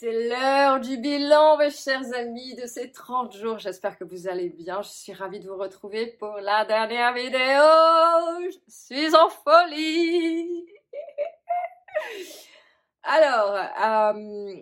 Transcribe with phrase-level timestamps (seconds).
[0.00, 3.58] C'est l'heure du bilan, mes chers amis, de ces 30 jours.
[3.58, 4.80] J'espère que vous allez bien.
[4.80, 8.48] Je suis ravie de vous retrouver pour la dernière vidéo.
[8.48, 10.66] Je suis en folie.
[13.02, 14.54] Alors, euh,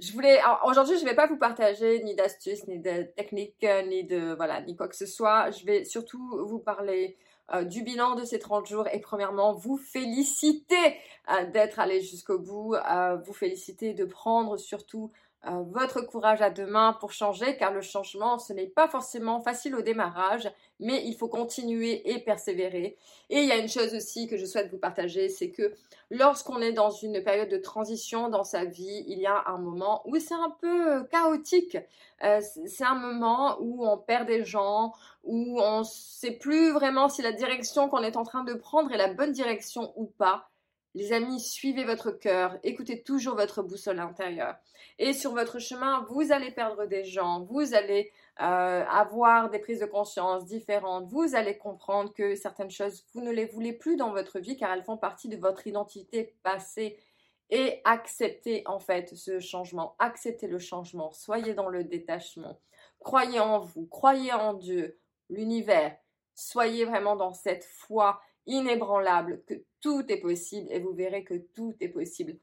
[0.00, 0.40] je voulais.
[0.64, 4.62] Aujourd'hui, je ne vais pas vous partager ni d'astuces, ni de techniques, ni de voilà,
[4.62, 5.50] ni quoi que ce soit.
[5.50, 7.18] Je vais surtout vous parler
[7.54, 10.96] euh, du bilan de ces 30 jours et premièrement vous féliciter
[11.30, 15.10] euh, d'être allé jusqu'au bout, euh, vous féliciter de prendre surtout
[15.44, 19.74] votre courage à deux mains pour changer car le changement ce n'est pas forcément facile
[19.76, 22.96] au démarrage mais il faut continuer et persévérer.
[23.30, 25.74] Et il y a une chose aussi que je souhaite vous partager c'est que
[26.10, 30.02] lorsqu'on est dans une période de transition dans sa vie il y a un moment
[30.06, 31.78] où c'est un peu chaotique.
[32.20, 37.22] C'est un moment où on perd des gens où on ne sait plus vraiment si
[37.22, 40.50] la direction qu'on est en train de prendre est la bonne direction ou pas
[40.98, 44.56] les amis, suivez votre cœur, écoutez toujours votre boussole intérieure.
[44.98, 49.78] Et sur votre chemin, vous allez perdre des gens, vous allez euh, avoir des prises
[49.78, 54.10] de conscience différentes, vous allez comprendre que certaines choses, vous ne les voulez plus dans
[54.10, 56.98] votre vie car elles font partie de votre identité passée.
[57.50, 62.58] Et acceptez en fait ce changement, acceptez le changement, soyez dans le détachement,
[62.98, 64.98] croyez en vous, croyez en Dieu,
[65.30, 65.96] l'univers,
[66.34, 71.76] soyez vraiment dans cette foi inébranlable que tout est possible et vous verrez que tout
[71.80, 72.36] est possible.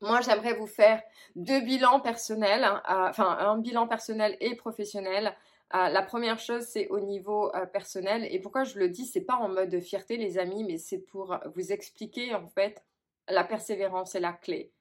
[0.00, 1.00] Moi, j'aimerais vous faire
[1.36, 5.36] deux bilans personnels, hein, enfin un bilan personnel et professionnel.
[5.72, 8.26] la première chose, c'est au niveau euh, personnel.
[8.30, 11.38] Et pourquoi je le dis, c'est pas en mode fierté, les amis, mais c'est pour
[11.54, 12.82] vous expliquer en fait
[13.28, 14.72] la persévérance est la clé.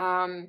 [0.00, 0.44] Euh,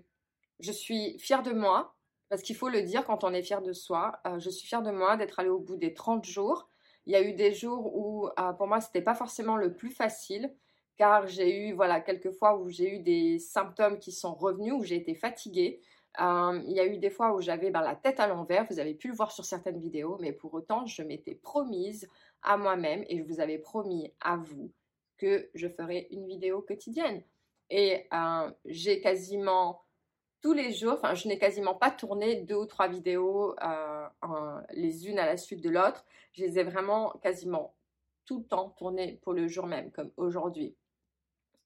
[0.59, 1.95] je suis fière de moi,
[2.29, 4.19] parce qu'il faut le dire quand on est fier de soi.
[4.25, 6.67] Euh, je suis fière de moi d'être allée au bout des 30 jours.
[7.08, 10.53] Il y a eu des jours où, pour moi, c'était pas forcément le plus facile
[10.97, 14.83] car j'ai eu voilà quelques fois où j'ai eu des symptômes qui sont revenus, où
[14.83, 15.80] j'ai été fatiguée.
[16.19, 18.95] Il y a eu des fois où j'avais ben, la tête à l'envers, vous avez
[18.95, 22.09] pu le voir sur certaines vidéos, mais pour autant, je m'étais promise
[22.41, 24.72] à moi-même et je vous avais promis à vous
[25.18, 27.24] que je ferais une vidéo quotidienne.
[27.69, 28.09] Et
[28.66, 29.81] j'ai quasiment
[30.42, 34.08] tous les jours, enfin je n'ai quasiment pas tourné deux ou trois vidéos euh,
[34.72, 36.06] les unes à la suite de l'autre.
[36.34, 37.75] Je les ai vraiment quasiment
[38.25, 40.75] tout le temps tournées pour le jour même, comme aujourd'hui.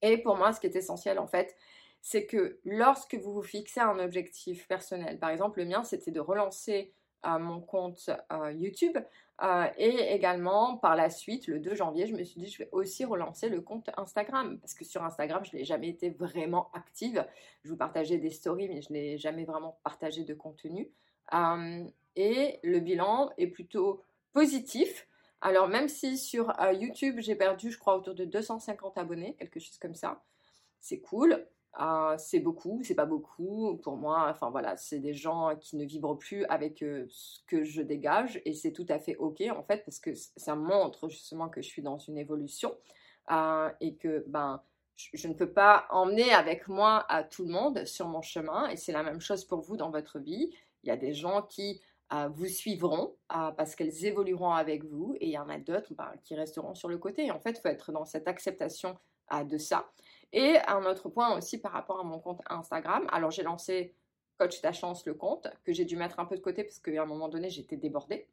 [0.00, 1.56] Et pour moi, ce qui est essentiel en fait,
[2.00, 6.20] c'est que lorsque vous vous fixez un objectif personnel, par exemple le mien c'était de
[6.20, 6.92] relancer
[7.24, 8.98] euh, mon compte euh, YouTube
[9.42, 12.68] euh, et également par la suite, le 2 janvier, je me suis dit je vais
[12.72, 17.26] aussi relancer le compte Instagram parce que sur Instagram je n'ai jamais été vraiment active.
[17.64, 20.90] Je vous partageais des stories mais je n'ai jamais vraiment partagé de contenu.
[22.16, 25.06] et le bilan est plutôt positif
[25.42, 29.58] alors même si sur euh, YouTube j'ai perdu je crois autour de 250 abonnés, quelque
[29.58, 30.22] chose comme ça,
[30.78, 31.44] c'est cool.
[31.80, 34.28] Euh, c'est beaucoup, c'est pas beaucoup pour moi.
[34.30, 38.52] Enfin voilà, c'est des gens qui ne vibrent plus avec ce que je dégage et
[38.52, 41.82] c'est tout à fait ok en fait parce que ça montre justement que je suis
[41.82, 42.76] dans une évolution
[43.80, 44.62] et que ben
[44.96, 48.76] je ne peux pas emmener avec moi à tout le monde sur mon chemin et
[48.76, 50.50] c'est la même chose pour vous dans votre vie.
[50.82, 51.80] Il y a des gens qui
[52.34, 56.34] vous suivront parce qu'elles évolueront avec vous et il y en a d'autres bah, qui
[56.34, 57.30] resteront sur le côté.
[57.30, 58.98] en fait, il faut être dans cette acceptation
[59.40, 59.90] de ça.
[60.32, 63.06] Et un autre point aussi par rapport à mon compte Instagram.
[63.10, 63.94] Alors, j'ai lancé
[64.38, 67.02] Coach ta chance le compte que j'ai dû mettre un peu de côté parce qu'à
[67.02, 68.26] un moment donné, j'étais débordée.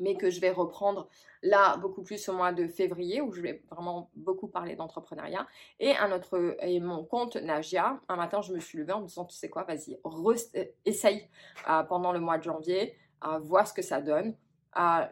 [0.00, 1.08] Mais que je vais reprendre
[1.42, 5.46] là beaucoup plus au mois de février où je vais vraiment beaucoup parler d'entrepreneuriat.
[5.78, 9.06] Et un autre et mon compte Nagia un matin je me suis levée en me
[9.06, 11.28] disant tu sais quoi vas-y euh, essaye
[11.70, 14.36] euh, pendant le mois de janvier à voir ce que ça donne.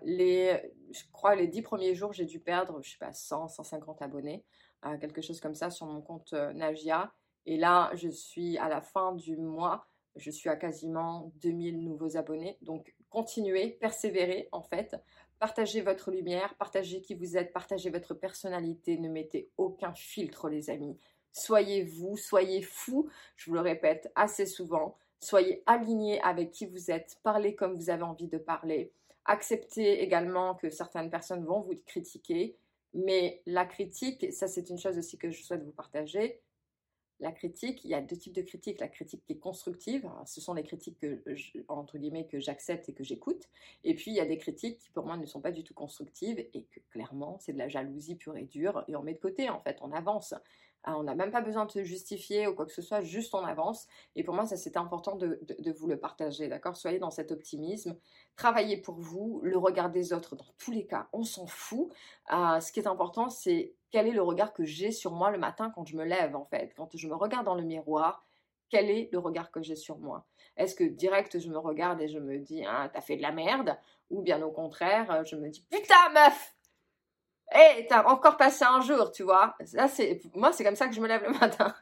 [0.02, 0.60] Les
[0.90, 4.44] je crois les dix premiers jours j'ai dû perdre je sais pas 100 150 abonnés
[5.00, 7.12] quelque chose comme ça sur mon compte euh, Nagia
[7.46, 12.16] et là je suis à la fin du mois je suis à quasiment 2000 nouveaux
[12.16, 12.58] abonnés.
[12.62, 14.96] Donc, continuez, persévérez en fait.
[15.38, 18.98] Partagez votre lumière, partagez qui vous êtes, partagez votre personnalité.
[18.98, 20.96] Ne mettez aucun filtre, les amis.
[21.32, 23.08] Soyez vous, soyez fou.
[23.36, 24.96] Je vous le répète assez souvent.
[25.18, 27.18] Soyez alignés avec qui vous êtes.
[27.22, 28.92] Parlez comme vous avez envie de parler.
[29.24, 32.56] Acceptez également que certaines personnes vont vous critiquer.
[32.94, 36.40] Mais la critique, ça c'est une chose aussi que je souhaite vous partager,
[37.22, 38.80] la critique, il y a deux types de critiques.
[38.80, 41.22] La critique qui est constructive, ce sont les critiques que,
[41.68, 43.48] entre guillemets, que j'accepte et que j'écoute.
[43.84, 45.72] Et puis, il y a des critiques qui, pour moi, ne sont pas du tout
[45.72, 48.84] constructives et que, clairement, c'est de la jalousie pure et dure.
[48.88, 50.34] Et on met de côté, en fait, on avance.
[50.84, 53.34] Ah, on n'a même pas besoin de se justifier ou quoi que ce soit, juste
[53.34, 53.86] on avance.
[54.16, 55.38] Et pour moi, ça c'était important de,
[55.78, 56.76] vous le partager, d'accord?
[56.76, 57.96] Soyez dans cet optimisme,
[58.36, 61.88] travaillez pour vous, le regard des autres, dans tous les cas, on s'en fout.
[62.26, 65.38] Ah, ce qui est important, c'est quel est le regard que j'ai sur moi le
[65.38, 66.74] matin quand je me lève, en fait?
[66.76, 68.26] Quand je me regarde dans le miroir,
[68.68, 70.26] quel est le regard que j'ai sur moi?
[70.56, 73.30] Est-ce que direct je me regarde et je me dis ah, t'as fait de la
[73.32, 73.76] merde?
[74.10, 76.56] Ou bien au contraire, je me dis putain meuf
[77.54, 79.54] Hé, t'as encore passé un jour, tu vois.
[79.64, 81.74] Ça, c'est, moi, c'est comme ça que je me lève le matin.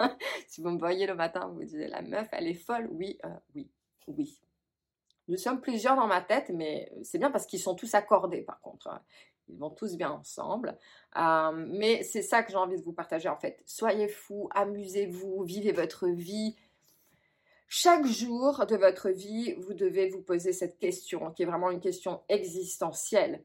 [0.49, 2.89] si vous me voyez le matin, vous vous dites, la meuf, elle est folle.
[2.93, 3.71] Oui, euh, oui,
[4.09, 4.41] oui.
[5.29, 8.61] Nous sommes plusieurs dans ma tête, mais c'est bien parce qu'ils sont tous accordés, par
[8.61, 8.89] contre.
[8.89, 9.01] Hein.
[9.49, 10.77] Ils vont tous bien ensemble.
[11.17, 13.63] Euh, mais c'est ça que j'ai envie de vous partager, en fait.
[13.67, 16.57] Soyez fous, amusez-vous, vivez votre vie.
[17.69, 21.81] Chaque jour de votre vie, vous devez vous poser cette question, qui est vraiment une
[21.81, 23.45] question existentielle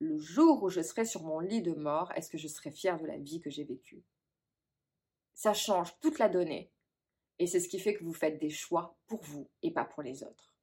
[0.00, 2.98] le jour où je serai sur mon lit de mort, est-ce que je serai fière
[2.98, 4.02] de la vie que j'ai vécue?
[5.34, 6.72] Ça change toute la donnée.
[7.38, 10.02] Et c'est ce qui fait que vous faites des choix pour vous et pas pour
[10.02, 10.54] les autres.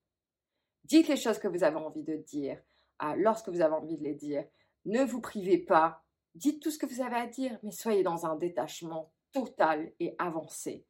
[0.84, 2.62] Dites les choses que vous avez envie de dire
[3.00, 4.46] ah, lorsque vous avez envie de les dire.
[4.86, 6.04] Ne vous privez pas.
[6.36, 10.16] Dites tout ce que vous avez à dire, mais soyez dans un détachement total et
[10.18, 10.86] avancé.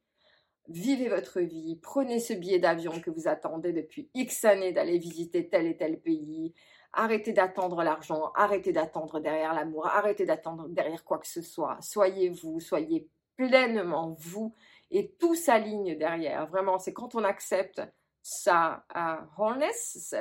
[0.68, 5.48] Vivez votre vie, prenez ce billet d'avion que vous attendez depuis X années d'aller visiter
[5.48, 6.54] tel et tel pays,
[6.92, 11.78] Arrêtez d'attendre l'argent, arrêtez d'attendre derrière l'amour, arrêtez d'attendre derrière quoi que ce soit.
[11.80, 14.54] Soyez vous, soyez pleinement vous
[14.90, 16.46] et tout s'aligne derrière.
[16.46, 17.82] Vraiment, c'est quand on accepte
[18.22, 20.14] sa uh, wholeness,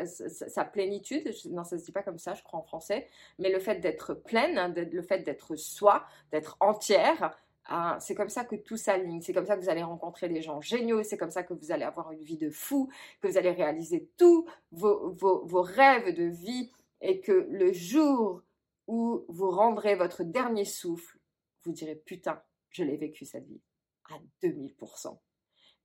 [0.48, 3.60] sa, plénitude, non ça se dit pas comme ça je crois en français, mais le
[3.60, 7.38] fait d'être pleine, le fait d'être soi, d'être entière,
[7.70, 10.42] ah, c'est comme ça que tout s'aligne, c'est comme ça que vous allez rencontrer des
[10.42, 12.90] gens géniaux, c'est comme ça que vous allez avoir une vie de fou,
[13.22, 16.72] que vous allez réaliser tous vos, vos, rêves de vie
[17.02, 18.42] et que le jour
[18.88, 21.20] où vous rendrez votre dernier souffle,
[21.64, 23.62] vous direz putain, je l'ai vécu cette vie
[24.10, 25.18] à 2000%.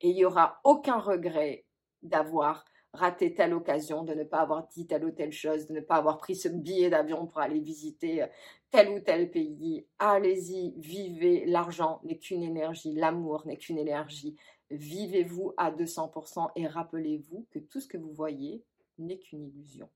[0.02, 1.64] Et il n'y aura aucun regret
[2.02, 5.80] d'avoir raté telle occasion, de ne pas avoir dit telle ou telle chose, de ne
[5.80, 8.26] pas avoir pris ce billet d'avion pour aller visiter
[8.70, 9.86] tel ou tel pays.
[9.98, 11.44] Allez-y, vivez.
[11.46, 14.36] L'argent n'est qu'une énergie, l'amour n'est qu'une énergie.
[14.70, 18.62] Vivez-vous à 200% et rappelez-vous que tout ce que vous voyez
[18.98, 19.88] n'est qu'une illusion.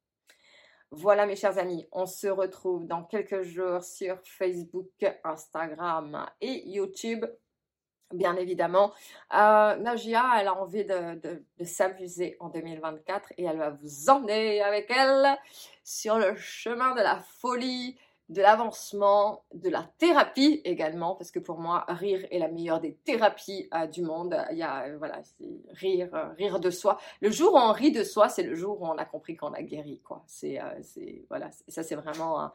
[0.90, 7.25] Voilà mes chers amis, on se retrouve dans quelques jours sur Facebook, Instagram et YouTube
[8.12, 8.93] bien évidemment.
[9.35, 14.91] Euh, Najia, elle a envie de, s'amuser en 2024 et elle va vous emmener avec
[14.91, 15.38] elle
[15.85, 17.97] sur le chemin de la folie,
[18.28, 22.94] de l'avancement, de la thérapie également, parce que pour moi, rire est la meilleure des
[22.94, 24.37] thérapies euh, du monde.
[24.50, 25.20] Il y a, euh, voilà,
[25.70, 26.99] rire, rire de soi.
[27.20, 29.52] Le jour où on rit de soi, c'est le jour où on a compris qu'on
[29.52, 30.25] a guéri, quoi.
[30.26, 30.58] C'est,
[31.28, 32.52] voilà, ça c'est vraiment un,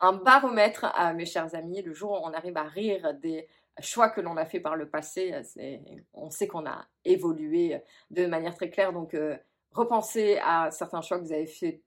[0.00, 1.82] un baromètre, mes chers amis.
[1.82, 3.48] Le jour où on arrive à rire des
[3.80, 5.76] choix que l'on a fait par le passé, euh,
[6.12, 8.92] on sait qu'on a évolué de manière très claire.
[8.92, 9.36] Donc, euh,
[9.72, 11.82] repensez à certains choix que vous avez fait,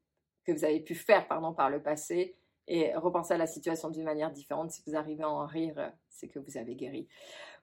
[0.45, 2.36] que vous avez pu faire pardon, par le passé
[2.68, 4.72] et repensez à la situation d'une manière différente.
[4.72, 7.08] Si vous arrivez à en rire, c'est que vous avez guéri.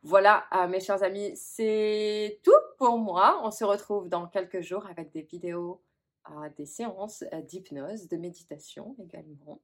[0.03, 3.41] Voilà, euh, mes chers amis, c'est tout pour moi.
[3.43, 5.81] On se retrouve dans quelques jours avec des vidéos
[6.56, 9.61] des séances d'hypnose, de méditation également.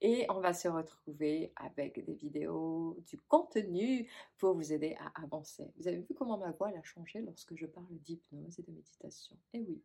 [0.00, 5.72] Et on va se retrouver avec des vidéos, du contenu pour vous aider à avancer.
[5.76, 9.36] Vous avez vu comment ma voix a changé lorsque je parle d'hypnose et de méditation?
[9.52, 9.82] Et oui,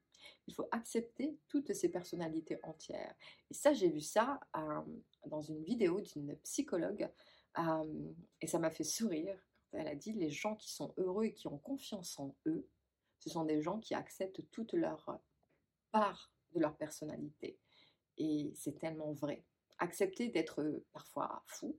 [0.47, 3.15] il faut accepter toutes ces personnalités entières.
[3.49, 4.39] Et ça, j'ai vu ça
[5.25, 7.09] dans une vidéo d'une psychologue
[8.41, 9.37] et ça m'a fait sourire.
[9.71, 12.67] Elle a dit les gens qui sont heureux et qui ont confiance en eux,
[13.19, 15.19] ce sont des gens qui acceptent toute leur
[15.91, 17.57] part de leur personnalité.
[18.17, 19.43] Et c'est tellement vrai.
[19.77, 21.77] Accepter d'être euh, parfois fou,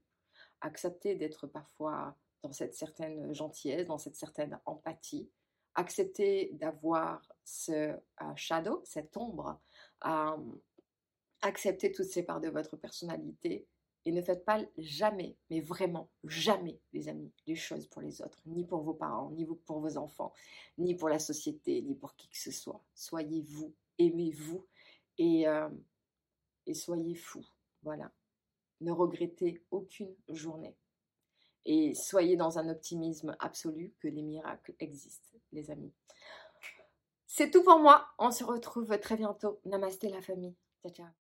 [0.61, 5.29] accepter d'être parfois dans cette certaine gentillesse, dans cette certaine empathie,
[5.75, 9.59] accepter d'avoir ce euh, shadow, cette ombre,
[11.41, 13.67] accepter toutes ces parts de votre personnalité
[14.05, 18.41] et ne faites pas jamais, mais vraiment jamais, les amis, les choses pour les autres,
[18.45, 20.33] ni pour vos parents, ni pour vos enfants,
[20.77, 22.83] ni pour la société, ni pour qui que ce soit.
[22.95, 24.65] Soyez vous aimez-vous
[25.17, 25.69] et, euh,
[26.65, 27.45] et soyez fous.
[27.83, 28.11] Voilà.
[28.81, 30.75] Ne regrettez aucune journée.
[31.65, 35.93] Et soyez dans un optimisme absolu que les miracles existent, les amis.
[37.27, 38.07] C'est tout pour moi.
[38.17, 39.61] On se retrouve très bientôt.
[39.65, 40.55] Namasté la famille.
[40.81, 41.11] Ciao, ciao.